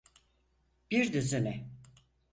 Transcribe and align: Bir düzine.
Bir 0.91 1.13
düzine. 1.13 1.67